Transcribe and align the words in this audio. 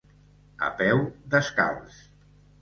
A 0.67 0.69
peu 0.79 1.03
descalç. 1.35 2.01